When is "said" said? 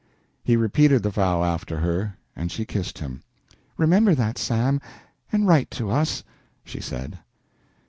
6.81-7.19